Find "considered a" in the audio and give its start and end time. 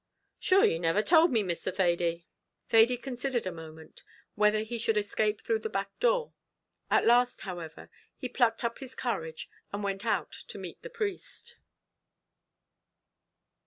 2.97-3.51